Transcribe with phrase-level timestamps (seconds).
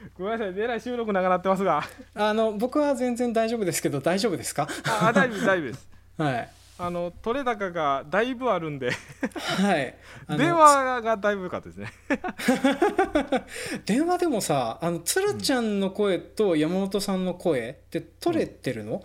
[0.18, 0.54] ごめんなさい。
[0.60, 1.82] えらい収録長なってますが。
[2.14, 4.68] あの僕は全然大丈夫ですけど大丈夫ですか？
[4.84, 5.88] ああ大丈夫大丈夫です。
[6.18, 6.48] はい。
[6.82, 8.90] あの取れ高がだいぶあるんで。
[8.90, 9.94] はい。
[10.38, 11.92] 電話がだいぶ良かったですね。
[13.84, 19.02] 電話でもさあのつるちゃんの声と山本さんの声って取れてるの、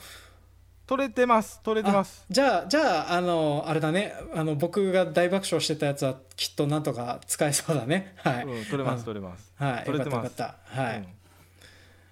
[0.87, 2.25] 取れてます取れてます。
[2.29, 4.13] じゃあじゃああのあれだね。
[4.35, 8.13] あの僕が大爆笑してたやつはきっとなんとか使えそうだね。
[8.23, 9.51] はい、うん、取れます取れます。
[9.57, 10.23] はい取れてます。
[10.25, 10.81] よかったよかった。
[10.81, 11.07] はい、うん。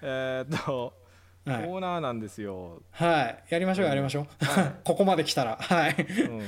[0.01, 0.93] えーっと、
[1.45, 1.65] はい。
[1.65, 4.75] コーナーなんですよ、はい、やりましょうやりましょう、はい。
[4.83, 5.57] ここまで来たら。
[5.59, 5.95] はい。
[5.95, 6.41] うん。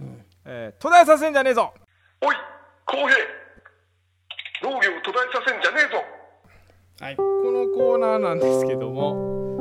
[0.44, 1.72] えー途絶えさせんじゃねえぞ。
[2.20, 2.36] おい
[2.84, 3.08] 公平。
[4.62, 6.04] 農業途絶えさせんじゃねえぞ。
[7.00, 7.16] はい。
[7.16, 9.55] このコーナーなんですけども、えー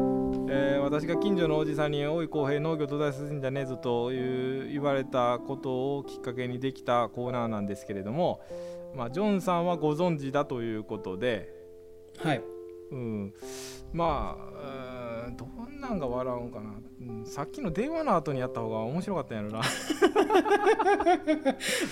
[0.85, 8.39] 私が近所のおじさんに「おい公平農業途絶えさせんじゃねえぞ」という言われたことをきっかけにできたコーナーなんですけれども、
[8.95, 11.52] まあ、ジョンさんはご存知だということで、
[12.20, 12.41] はい。
[12.91, 13.34] うん、
[13.94, 14.44] まあ
[15.25, 19.61] うーんどんなんが笑うんかな、うん、さっきの電話の後にやった方が面白かったんやろな、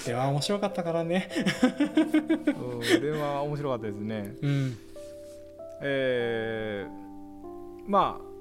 [0.06, 1.32] では面白かったからね。
[2.46, 4.36] うん、電話面白かったですね。
[4.40, 4.78] うん。
[5.82, 6.92] えー、
[7.88, 8.33] まあえ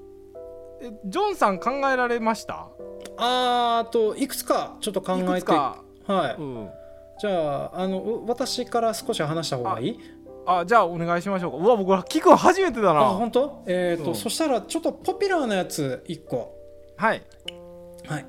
[1.05, 2.67] ジョンさん考えられました？
[3.17, 6.69] あーあといくつかちょっと考いえてはい、うん、
[7.19, 9.99] じゃああのう私から少し話した方がいい？
[10.45, 11.57] あじゃあお願いしましょうか。
[11.57, 13.63] うわ僕聞くの初めてだあな本当？
[13.65, 14.15] えっ、と、うん。
[14.15, 16.53] そしたらちょっとポピュラーなやつ1個。
[16.97, 17.21] はい。
[18.05, 18.25] はい。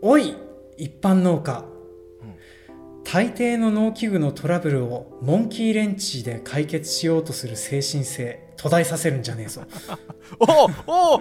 [0.00, 0.34] おい
[0.78, 1.64] 一般農家、
[3.04, 9.62] 大抵の農機具のトラブルをモンキーレンチで解決しようとする精神性途絶えさせるんじゃねえぞ。
[10.38, 10.44] お
[10.90, 11.20] おおお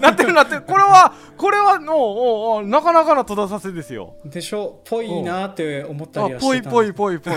[0.00, 0.62] なってるなってる。
[0.62, 4.14] これはこれはおおおなかなかな戸田させですよ。
[4.24, 4.80] でしょ？
[4.84, 7.34] ぽいなって思ったありはしてたぽいぽいぽいぽい。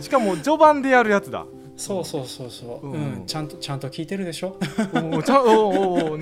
[0.02, 1.44] しかも序盤でやるやつだ。
[1.76, 3.22] そうそうそうそう、ううん。
[3.22, 4.56] んちゃんとちゃんと聞いてるでしょ？
[5.12, 6.18] おおちゃんおおおお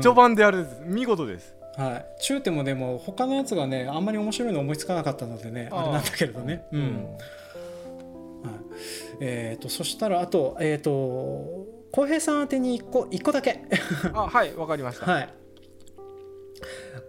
[0.00, 1.54] 序盤でやる見事です。
[1.76, 2.06] はい。
[2.22, 6.64] 中でもでも他のやつがねあんまり面白いの思いつかなかったのでねあれなんだけれどね。
[6.72, 6.94] うん、はい、
[9.20, 10.90] えっ、とそしたらあとえっ、と
[11.92, 13.64] 浩平さん宛てに1個一個だけ。
[14.12, 15.34] あはいわかりました、はい。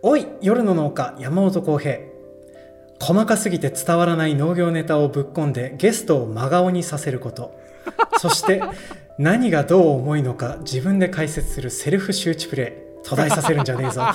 [0.02, 2.00] おい夜の農家山本浩平。
[3.02, 7.58] 細かすぎて伝わらない農業ネタをぶっ込んでゲストを真顔にさせること。
[8.20, 8.62] そして
[9.18, 12.90] 何がどう重いのか自分で解説するセルフ周知プレイ。
[13.04, 14.02] 途絶えさせるんじゃねえぞ。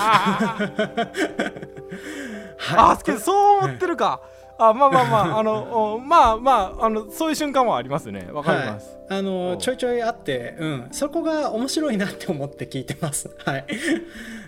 [2.76, 4.22] あけどそう思ってるか、
[4.58, 8.28] あまあまあまああのおまあまああのそういう瞬間はありますね。
[8.32, 9.24] わかります、はい、あうん。
[9.24, 13.30] のちょいちょいあって、うん、そこが面白いなって思って聞いてます。
[13.44, 13.64] はい、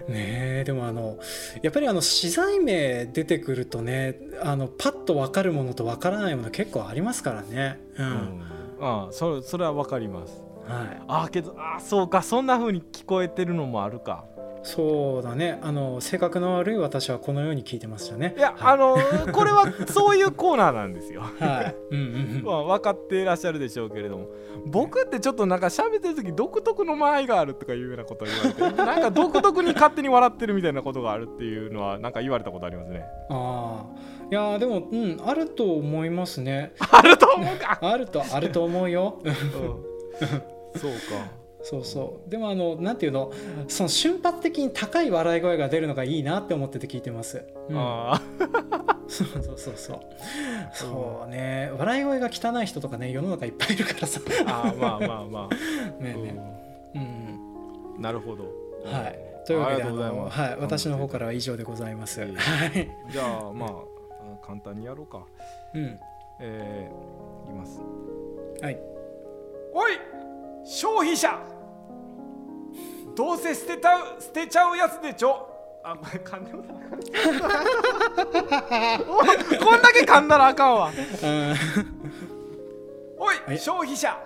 [0.09, 0.17] ね
[0.61, 1.19] えでもあの
[1.63, 7.81] やっぱりあの資材名出てくるとねあのパッと分かるものと分からないもの結構ありますからね。
[7.99, 8.07] うん。
[8.07, 8.43] うん。
[8.81, 10.47] あそそれはわかります。
[10.67, 14.25] はい、あけどあそうかそんな風に聞こえてるのもあるか
[14.67, 15.61] そうだね。
[15.63, 18.35] あの性格の悪い私はこのように聞いてましたね。
[18.37, 18.75] いや、はい。
[18.75, 18.97] あの
[19.33, 21.23] これはそういうコーナーなんですよ。
[21.39, 21.77] はい。
[21.93, 22.43] うんうんうん。
[22.45, 24.27] まあ、分かっていらっしゃるでしょうけれども。
[24.67, 33.05] 僕ってちょっとなんか喋ってる時独特の間合いがあるとかいうようなことを言われてなんか独特に勝手に笑ってるみたいなことがあるっていうのはなんか言われたことありますね。
[33.31, 36.73] ああいやーでもうんあると思いますね。
[36.91, 39.21] あると思うか、あるとあると思うよ。
[39.23, 42.31] うん、そうかそうそう。
[42.31, 43.33] でもあのなんていうの？
[43.67, 47.77] その瞬発的に高い笑い声が出るのがいいなって思ってて聞いてます、うん。
[47.77, 48.23] あ
[49.09, 50.01] そうそうそうそう。
[50.73, 51.73] そうね。
[51.77, 54.21] 笑い声が汚い人とかね世の中いっぱいいるからさ。
[54.21, 55.55] ーあーまあまあまあ、
[56.01, 56.17] ねえねう
[56.95, 58.45] えうんん、なるほど。
[58.85, 59.19] はい。
[59.45, 60.39] というわけでありがとうございます。
[60.39, 62.21] あのはい、私の方からは以上でございます。
[62.21, 62.31] はい。
[63.11, 65.27] じゃあまああ簡単にやろうか。
[65.75, 65.99] うん。
[66.39, 67.81] えー、いきます。
[68.63, 68.79] はい。
[69.75, 69.93] おい
[70.65, 71.56] 消費者
[73.17, 75.49] どうせ捨てたう捨てちゃうやつでちょ？
[75.83, 76.63] あこれ噛んでも
[79.65, 80.91] こんだけ噛んだらあかんわ。
[81.23, 81.55] うん。
[83.19, 83.59] おい、はい。
[83.59, 84.19] 消費者。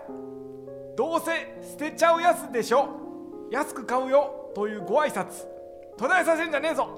[0.97, 1.33] どうせ
[1.71, 2.89] 捨てちゃうやつでしょ？
[3.51, 5.47] 安く買うよというご挨拶。
[5.97, 6.89] 途絶えさせんじゃねえぞ。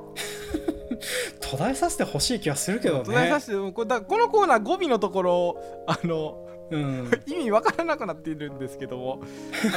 [1.40, 3.04] 途絶えさせてほしい気はするけどね。
[3.04, 5.56] 途絶えさせてこれだこのコーナー語尾のところ
[5.88, 9.22] あのうん、意味わからなくなっているんですけども。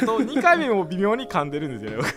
[0.01, 2.07] あと2回目も微妙に噛んでるんですよね。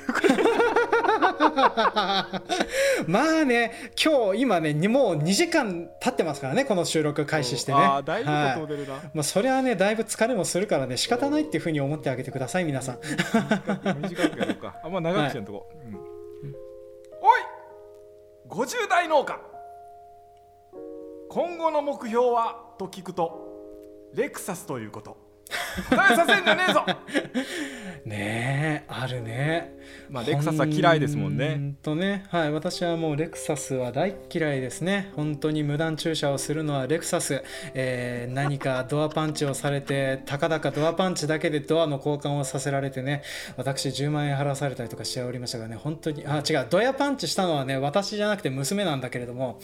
[3.06, 3.72] まあね
[4.02, 7.78] 今日今ねにもう2時間経ってますからねこの収録開始してね。
[7.78, 12.98] ああだいぶはい飛んでるな、まあ、それはねだいぶ疲れもするからね仕方ないっていうふうに思ってあげてください皆さん。
[14.02, 14.76] 短くやろうか。
[14.84, 15.88] あんま長くしやんとこ、う。
[15.88, 15.94] ん。
[15.94, 17.40] おい
[18.48, 19.40] 50代農家。
[21.30, 22.68] 今後の目標は？
[22.78, 23.47] と聞くと
[24.14, 25.28] レクサスということ。
[25.88, 26.84] 答えさせんじゃねえぞ。
[28.04, 29.76] ねえあるね。
[30.10, 32.24] まあレクサスは嫌いですもんほねんとね。
[32.30, 35.12] はい私はもうレクサスは大嫌いですね。
[35.16, 37.42] 本当に無断駐車をするのはレクサス、
[37.74, 43.22] えー何かドアパンチをされてたかだかドアパンチだけでドアの交換をさせられてね
[43.56, 45.76] 私10万円払わされたりとかしておりましたがね。
[45.76, 46.66] 本当にあ違う。
[46.68, 49.60] ドアパンチしたのはね私じゃなくて娘なんだけれども。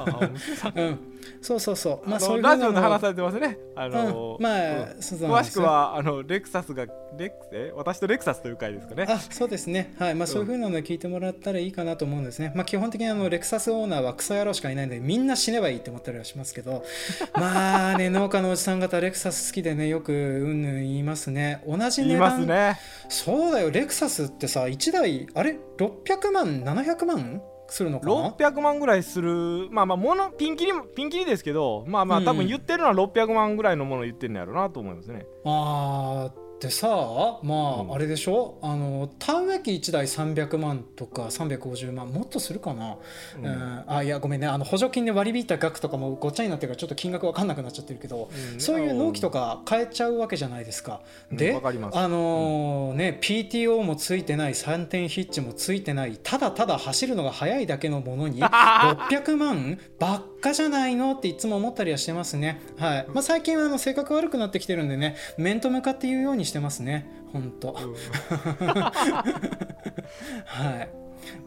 [0.74, 2.08] うんそうそうそう。
[2.08, 2.48] まああそういうの。
[2.48, 3.58] ラジオで話されてますね。
[3.76, 4.42] あの、うん。
[4.42, 4.98] まあうん。
[4.98, 6.86] 詳しくはあのレクサスが
[7.16, 7.72] レクえ？
[7.74, 9.06] 私とレクサスという回ですかね。
[9.08, 10.14] あそうですね、はい。
[10.14, 16.84] まあ、そういうふうなのを聞いてもらったらいいかなと思うんですね、まあ、基本的にあのレクサスオーナーはクソ野郎しかいないのでみんな死ねばいいって思ったりはしますけど。
[17.34, 21.62] まあね農家のおじさん方レクサス好きでねよくうんぬん言いますね。
[21.66, 22.80] 同じ言い値段、ますね。
[23.08, 23.70] そうだよ。
[23.70, 27.42] レクサスってさ1台あれ？600万？700万？
[27.68, 29.68] するのかな？600万ぐらいする。
[29.70, 32.24] まあまあものピンキリピンキリですけどまあまあうん。
[32.24, 37.92] 多分言ってるのは600万ぐらいのものを言ってるんやろうなと思いますねあーでさまあ、うん。
[37.94, 38.58] あれでしょ？
[38.62, 42.96] あの田植え機1台300万とか350万もっとするかな、
[43.36, 43.44] うん。
[43.44, 43.84] うん。
[43.86, 44.46] あいやごめんね。
[44.46, 48.60] あの補助金で割り引いた額とかもごっちゃになってるからちょっと金額分かんなくなっちゃってるけど、うん。
[48.60, 51.02] そういう納期とか変えちゃうわけじゃないですか。
[51.30, 51.36] うん。
[51.36, 61.12] であのーね PTO もついてない3点ヒッチもついてないただただ走るのが速いだけのものに 600万ばっかじゃないの？
[61.14, 62.60] っていつも思ったりはしてますね。
[62.78, 63.06] はい。
[63.08, 67.06] まあ、最近はあの性格悪くなってきてるんでね面と向かって言うようにしてますね。
[67.32, 67.70] 本当。
[67.72, 67.94] うん
[70.44, 70.88] はい。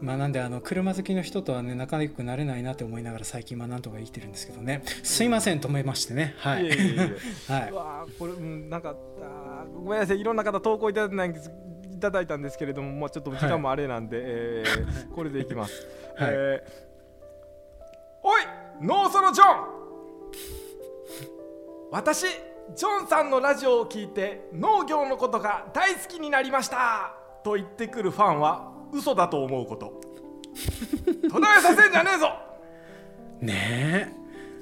[0.00, 4.82] まあなんであの車好きの人とはね仲良くなれないなって思いながら最近まあなんとか生きてるんですけどね。
[5.04, 6.34] すいません止めましてね。
[6.38, 6.64] はい。
[6.64, 6.98] いえいえいえ。
[7.52, 7.70] はい。
[7.70, 10.20] うわーこれ、うん、なんかあーごめんなさい。
[10.20, 11.50] いろんな方投稿いただいたんです
[11.94, 15.86] いただいたんですけれども、まあ、ちょっと時間もあれなんで、えーこれでいきます、
[16.16, 16.30] はい。
[16.32, 16.88] えー
[18.22, 18.42] おい
[18.80, 19.48] ノーソロジョン。
[21.90, 22.26] 私
[22.76, 27.14] ジョンさんのラジオを聞いて農業のことが大好きになりました。
[27.42, 30.00] と言ってくるファンは嘘だと思うこと。
[31.28, 32.28] 途絶えさせんじゃねえぞ。
[33.40, 34.18] ねえ。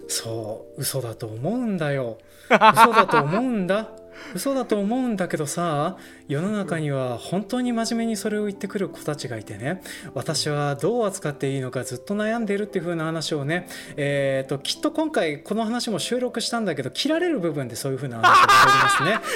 [0.08, 2.16] そう嘘だと思うんだよ。
[2.44, 2.58] 嘘
[2.92, 3.90] だと思うんだ。
[4.34, 5.96] 嘘だと思うんだけどさ
[6.28, 9.82] 世の中には本当に真面目にそれを言ってくる子たちがいてね。
[10.14, 19.30] 私はどう扱っていいのかずっと悩んでいるっていう風な話をねえー、ときっと今回この話も収録したんだけど切られる部分でそういう風な話をしております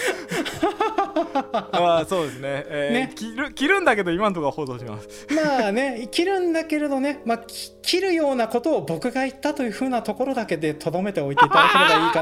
[0.00, 0.12] ね。
[1.72, 3.12] ああそうですね,、えーね。
[3.14, 5.26] 切る切るんだけど今のところは報道します。
[5.30, 12.21] まあね切るんだけれどね、まあ、き切るようなことを僕が言ったというふうなところだけでとどめておいていただければいいか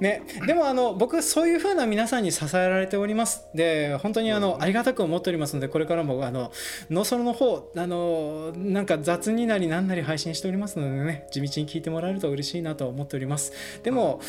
[0.00, 3.46] ね、でもあの僕そういうふうな皆さんに支えられております。
[3.54, 6.50] で本当にあのありがたく思っておりますのでこれからもあの
[6.90, 13.52] ノーソロの方あのなんか雑になりなんなり配信しておりますのでね地道に聞いてもらえると嬉しいなと思っております。
[13.82, 14.20] でも、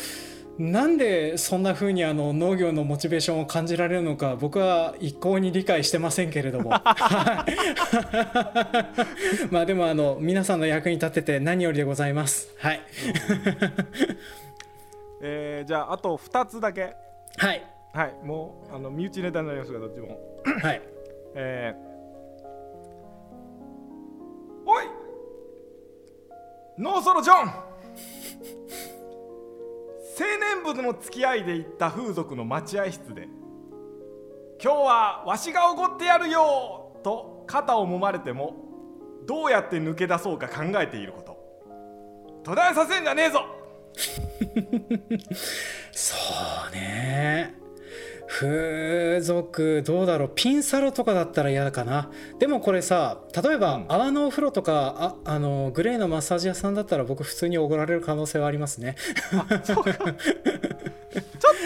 [0.58, 6.70] なんでそんな風にあの農業のモチベーションを感じられるのか僕は一向に理解してませんけれども。
[6.70, 7.54] は い
[9.52, 12.48] まあでもあの皆さんの役に立てて何よりでございます。
[12.58, 12.80] はい。
[15.20, 16.94] えーじゃああと2つだけ。
[17.36, 17.62] はい。
[17.92, 18.14] はい。
[18.24, 20.18] もうあの身内ネタになりますがどっちも。
[20.62, 20.80] はい。
[21.34, 21.86] えー
[24.68, 24.84] おい！
[26.78, 27.36] ノーソロジョン！
[27.36, 27.44] 青
[30.24, 33.28] 年部の付き合いで行った風俗の待合室で
[34.62, 38.54] 今日はわしがおごってやるよと肩を揉まれても
[39.26, 41.36] どうやって抜け出そうか考えていること。
[42.44, 43.44] 途絶えさせんじゃねえぞ。
[45.90, 46.16] そ
[46.70, 47.65] うね。
[48.38, 50.32] 風俗どうだろう？
[50.34, 52.10] ピンサロとかだったら嫌かな。
[52.38, 53.86] でもこれさ例えば、うん。
[53.88, 58.96] 泡のお風呂とかああのグレーのマッサージ屋さんだったら僕普通におごられる可能性はありますね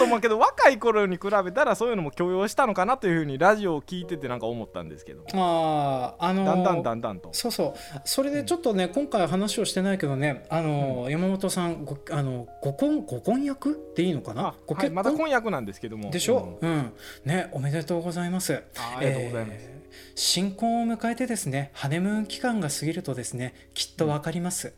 [0.01, 5.25] とまあけど若い頃に比べたらそういうのも許容したのかなというふうにラジオを聞いててなんか思ったんですけど。
[5.35, 7.31] あーあのだんだんだんだんと。
[7.33, 8.01] そうそう。
[8.05, 14.41] それでちょっとね、今回話をしてないけどねあの、山本さんごあのご婚ご婚約っていいのかな？
[14.43, 16.11] あはい、ご結婚、まだ婚約なんですけども。
[16.11, 16.93] でしょ、うん。
[17.25, 18.63] ねおめでとうございます。
[18.79, 19.81] あありがとうございます、えー
[20.15, 24.73] 新婚を迎えてですねハネムーン期間が過ぎるとですねきっとわかります、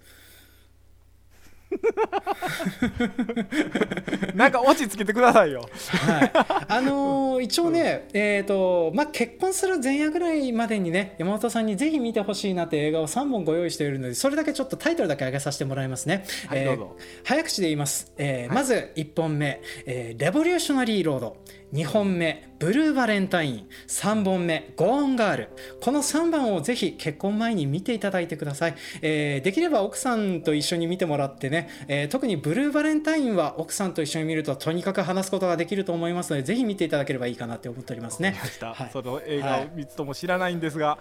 [4.34, 5.68] なんかオチつけてくださいよ。
[5.88, 6.32] はい、
[6.68, 16.78] あのー一応ね、えーとまあ、結婚する前夜ぐらいまでにね山本さんにぜひ見てほしいなって映画を3本ご用意しているのでそれだけちょっとタイトルだけ上げさせてもらいますね、え
[17.24, 18.56] 早口で言います、えーはい。
[18.56, 21.36] まず1本目、えーレボリューショナリーロード」
[21.72, 25.48] 2本目「ブルーバレンタイン」3本目「ゴーンガール」
[25.80, 38.36] この3番をぜひ結婚前に見ていただいてください、えーできれば奥さんと一緒に見てもらってね、えー特にブルーバレンタインは奥さんと一緒に見るととにかく話すことができると思いますのでぜひ見ていただければいいかなって思っておりますね。
[38.38, 38.90] ました、はい。
[38.92, 40.98] その映画を3つとも知らないんですが、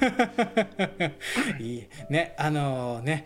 [1.58, 1.84] いい。
[2.10, 3.24] ねあのね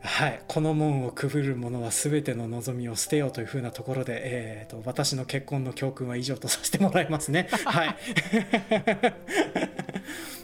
[0.00, 7.48] はい、この門をくぐる者は全ての望みを捨てようというふうなところで、えー、と私の結婚の教訓は以上とさせてもらいますね。
[7.66, 7.96] はい。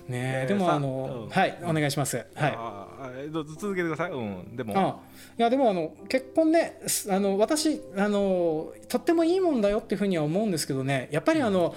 [0.08, 1.30] ねえでもさあの、うん。
[1.30, 1.58] はい。
[1.62, 2.26] お願いします。
[2.34, 3.30] はい。
[3.30, 4.74] どうぞ続けてください、うん、でも。
[4.76, 4.96] あ
[5.38, 11.08] いやでもあの結婚ねすあの私あのとってもいいもんだよっていうふうには思うんですけどね。
[11.10, 11.74] やっぱりあの、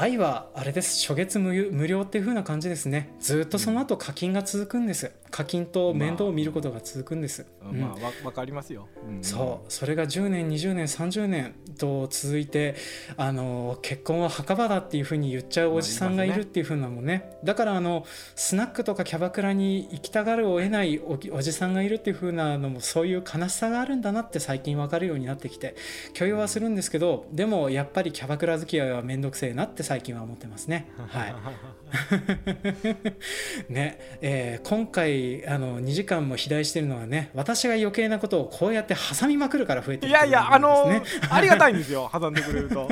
[0.00, 1.06] 愛はあれです。
[1.06, 3.14] 初月無無料っていう風な感じですね。
[3.20, 5.12] ずっとその後課金が続くんです。
[5.30, 9.22] 課金と面倒を見ることが続くんです、うんまあわ分かりますよ、うん。
[9.22, 9.70] そう。
[9.70, 12.76] それが10年20年30年と続いて
[13.18, 17.32] あの結婚は墓場だっていう風に言っちゃうおじさんがいるっていう風なのもね。
[17.44, 25.76] だからあのスナックとかキャバクラに行きたがるを得ないおおじさんがいるっていう風なのもそういう悲しさがあるんだなって最近分かるようになってきて
[26.14, 30.88] 許容はするんですけどでもやっぱりキャバクラ付き合いは面倒くせえなって最近は思ってますね。
[31.08, 31.34] はい。
[33.68, 41.02] ねえー今回あの2時間も肥大してるのはね私が余計なことをこうやって挟みまくるから増えてるいやいや、あのね。
[41.02, 42.88] ーありがたいんですよ、挟んでくれると。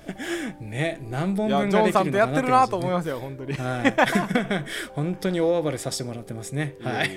[0.58, 3.54] ね何本分ジョンさんができるのとやってるなと思いまますよ、本当に。
[3.54, 3.94] す、はい、
[4.94, 6.76] 本当に大暴れさせてもらってますね。
[6.82, 7.10] はい。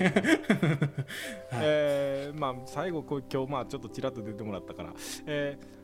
[1.54, 4.90] えーまあ、最後今日まあちょっとちらっと出てもらったから、
[5.26, 5.82] えー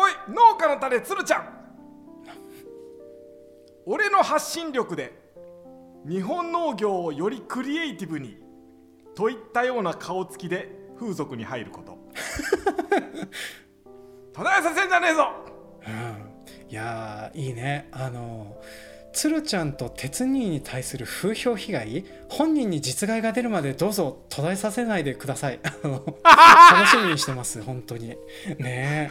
[0.00, 1.67] おい農家の種つるちゃん
[3.90, 5.14] 俺の発信力で
[6.06, 8.36] 日本農業をよりクリエイティブに
[9.14, 10.68] といったような顔つきで
[10.98, 11.96] 風俗に入ること。
[14.34, 15.30] 途絶えさせんじゃねえぞ！
[15.86, 16.70] うん。
[16.70, 17.88] いやーいいね。
[17.90, 18.60] あの
[19.12, 22.04] 鶴ちゃんと鉄兄に対する風評被害？
[22.28, 25.58] 本人に実害が出るまでどうぞ途絶えさせないでください。
[25.82, 28.08] 楽しみにしてます本当に。
[28.08, 28.16] ね
[28.66, 29.10] え。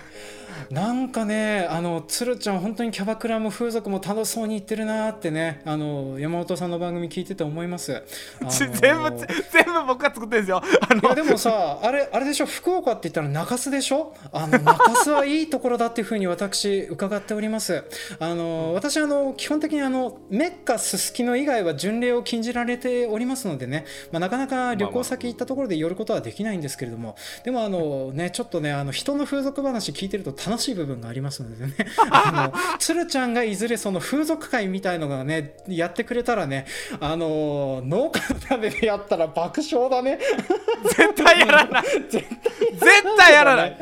[0.72, 8.01] なんかねあの鶴ちゃん本当にキャバクラも風俗も楽しそうに行ってるなーってねあの山本さんの番組聞いてて思います、
[8.42, 10.63] あのち全部全部僕が作ってるんですよ。
[11.04, 12.46] いやでもさあれあれでしょ？
[12.46, 14.16] 福岡って言ったら中洲でしょ？
[14.32, 17.84] あの中洲はいいところだっていうふうに私伺っております。
[18.20, 27.15] あの私あの基本的にあのメッカすすきの以外は巡礼を禁じられておりますのでね、まあ、なかなか旅行先行ったところで寄ることはできないんですけれども。
[27.46, 31.74] でもあのねちょっとねあの人の風俗話聞いてると楽しい部分がありますのでね。
[32.12, 36.65] あの鶴ちゃんがいずれその風俗会みたいのがねやってくれたらね
[37.00, 40.20] あの農家のためでやったら爆笑だね。
[40.84, 41.84] 絶対やらない。
[42.12, 43.77] 絶対やらない。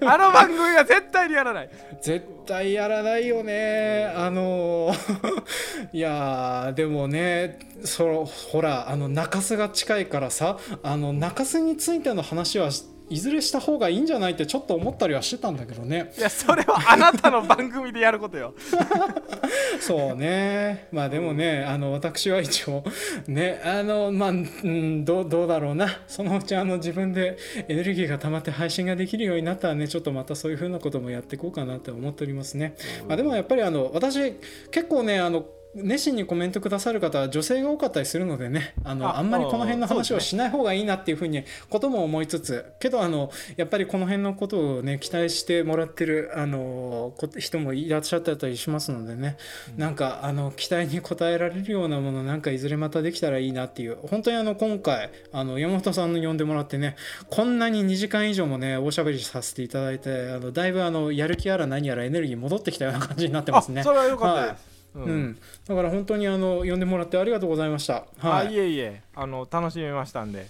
[0.00, 1.70] あの番組は絶対にやらない。
[2.00, 4.12] 絶対やらないよね。
[4.16, 4.94] あの
[5.92, 12.70] いやーでもねそのほらあの中洲が近いからさあの中洲についての話は
[13.10, 16.12] いずれした方がいいんじゃないってちょっと思ったりはしてたんだけどね。
[16.16, 18.54] いやそれはあなたの番組でやることよ
[19.90, 20.86] そうね。
[20.92, 22.84] まあでもねあの私は一応
[23.26, 25.88] ねあのまあ、うん、どうどうだろうな。
[26.06, 32.76] そのうちあの自分でエネルギーが溜まって配信ができるようになったらねちょっとまたそういう風なこともやっていこうかなって思っておりますね、
[33.08, 34.34] まあ、でもやっぱりあの私
[34.70, 49.36] 結構ねあの熱心にコメントくださる方は女性が多かったりするのでねあのああんまりこの辺の話をしない方がいいなっていうふうにことも思いつつけどあのやっぱりこの辺のことをね期待してもらってるあのこ人もいらっしゃったりしますのでね、
[49.76, 56.96] なんかあの期待に応えられるようなものなんかいずれまたできたらいいなっていう本当にあの今回あの山本さんの呼んでもらってね
[57.28, 63.84] こんなに2時間以上もねおしゃべりさせていただいてあのだいぶあのやる気やら何やらエネルギー戻ってきたような感じになってますねあ。
[63.84, 68.04] それは良かったです、ううん、だから本当にあの呼んでもらってありがとうございました。
[68.18, 68.48] はい。
[68.48, 69.02] あいえいえ。
[69.14, 70.40] あの楽しめましたんで、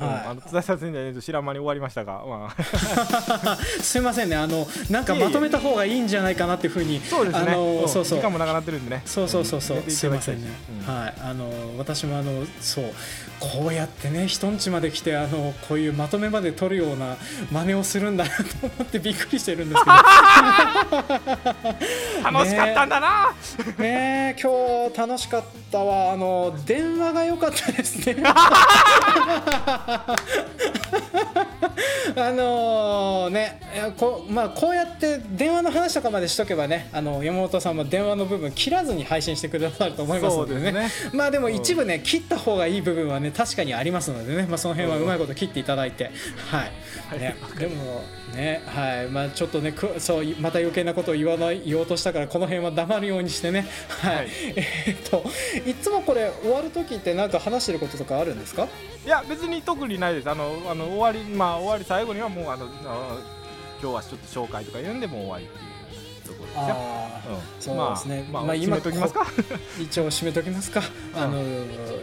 [0.00, 4.36] うんはいあの津田さんじゃねえと知らん間に終わりましたが、まあ、 すいませんね。
[4.36, 7.88] あのなんかまとめた方がいいんじゃないかなっていうふうにそうですね、あのうん。
[7.88, 8.18] そうそう。
[8.18, 9.02] 時間も長くなってるんでね。
[9.04, 10.48] そうそうそうそう、寝ていすいませんね。
[10.86, 11.20] はい。
[11.20, 12.84] あの私もあのそう
[13.40, 17.16] こうやってね人ん家まで来てあのこういうまとめまで取るような
[17.52, 19.90] 真似をするんだなと思ってびっくりしてるんですけ
[22.24, 23.32] 楽しかったんだな、
[23.64, 26.12] どねえ今日楽しかったわ。
[26.12, 28.16] あの電話が良かったですね
[32.16, 33.60] あのね
[33.96, 46.10] こう,、まあ、こうやって電話の話とかまでしとけばねあの山本さんも電話の部分切らずに配信してくださると思いますのでね、ね、まあでも一部ね切った方がいい部分はね確かにありますのでね、まあ、その辺はうまいこと切っていただいて、
[46.50, 46.64] は
[47.16, 47.18] い。
[47.18, 48.02] ね、でも
[48.34, 49.08] ねはい。
[49.08, 53.66] まあちょっとねそうまた余計なことを言わない言おうとしたからこの辺は黙るようにしてね。
[53.88, 54.60] はい、はい、 え
[54.92, 55.24] っと
[55.66, 58.68] いつもこれ終わる時って何か話してることとかあるんですか？
[59.06, 60.30] いや別に特にないです。
[60.30, 62.66] あのあの終わりまあ終わり最後にはもうあの
[63.80, 65.68] 今日はちょっと紹介とか言うんでもう終わりっていう
[66.28, 66.52] ところで
[67.60, 67.74] すよ。
[67.76, 68.28] そうですね。
[68.30, 69.26] まあ、まあ、今ときますか？
[69.80, 70.82] 一応締めときますか。
[71.14, 71.42] あの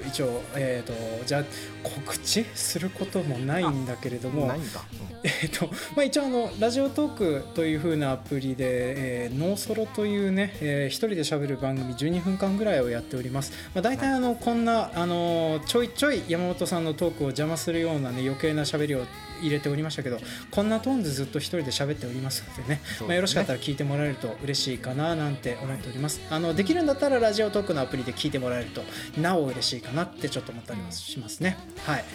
[0.07, 1.43] 一応えっ、ー、とじゃあ
[1.83, 4.81] 告知することもないんだけれども、ないんだ。
[5.23, 13.51] えっ、ー、とまあ一応あのラジオトークという風なアプリで、えー、ノーソロというね、えー、一人で喋る番組12分間ぐらいをやっております。
[13.73, 19.05] まあ大体あのこんなあのちょいちょい山本さんのトークを邪魔するようなね余計な喋りを
[19.41, 20.19] 入れておりましたけど
[20.51, 26.21] こんなトーンでずっと一人で喋っておりますのでね、ね、まあ、よろしかったら聞いてもらえると嬉しいかななんて思っております。
[26.29, 28.83] あのできるんだったらラジオトークのアプリで聞いてもらえると
[29.19, 31.57] なお嬉しいかなってちょっと思ったりもしますね。
[31.85, 32.05] はい。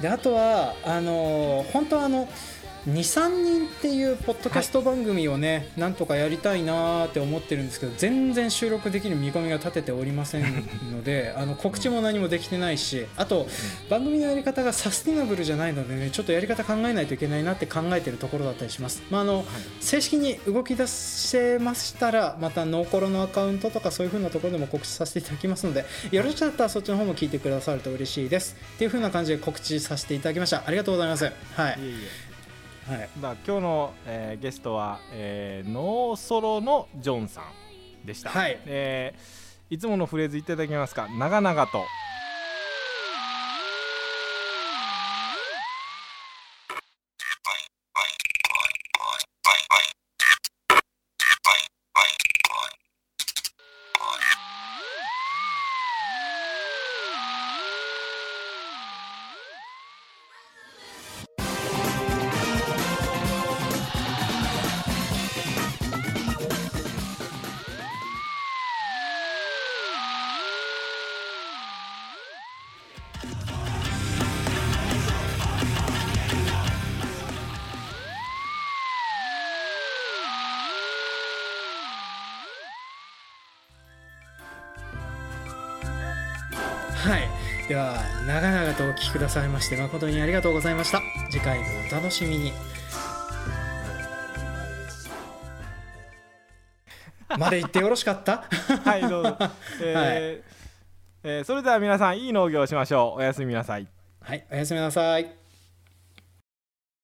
[0.00, 2.28] であとはあの本当はあの
[2.88, 10.42] 23人っていうポッドキャスト番組をね、はい、なんとかやりたいなって思ってるんですけど全然収録できる見込みが立てておりません
[10.90, 13.46] ので あの告知も何もできてないしあと、
[13.88, 19.46] 番組のやり方がサスティナブルじゃないのでねちょっとやり方考えないといけないなって考えてるところだったりします、まああの、はい、
[19.80, 28.56] 正式に動き出せましたらまたノーコロのアカウントとかそういう風なところでも告知させていただきますのでよろしかったらそっちの方も聞いてくださると嬉しいです。
[28.74, 30.64] っていう風な感じで告知させていただきました。
[30.66, 31.24] ありがとうございます。
[31.24, 32.31] はい
[32.86, 38.60] はい、だ今日の、えー、ゲストは、えー、ノーソロのジョンさんでした、はい。
[38.66, 41.06] えー、いつものフレーズいただけますか？
[41.16, 41.84] 長々と
[87.72, 91.00] では長々とお聞きくださいまして誠にありがとうございました。
[91.30, 92.52] 次回もお楽しみに。
[97.38, 98.44] まで言ってよろしかった？
[98.84, 99.38] はいどうぞ、
[99.80, 100.42] えーはい。
[101.24, 103.20] えー、それでは皆さんいい農業をしましょう。
[103.20, 103.88] おやすみなさい。
[104.20, 105.34] はいおやすみなさい